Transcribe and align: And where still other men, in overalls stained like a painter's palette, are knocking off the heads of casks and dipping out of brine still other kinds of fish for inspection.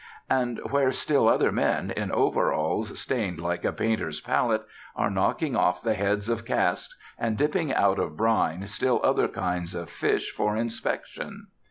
And 0.31 0.57
where 0.71 0.91
still 0.91 1.29
other 1.29 1.51
men, 1.51 1.91
in 1.91 2.11
overalls 2.11 2.99
stained 2.99 3.39
like 3.39 3.63
a 3.63 3.71
painter's 3.71 4.19
palette, 4.19 4.63
are 4.95 5.11
knocking 5.11 5.55
off 5.55 5.83
the 5.83 5.93
heads 5.93 6.27
of 6.27 6.43
casks 6.43 6.97
and 7.19 7.37
dipping 7.37 7.71
out 7.71 7.99
of 7.99 8.17
brine 8.17 8.65
still 8.65 8.99
other 9.03 9.27
kinds 9.27 9.75
of 9.75 9.91
fish 9.91 10.31
for 10.35 10.57
inspection. 10.57 11.49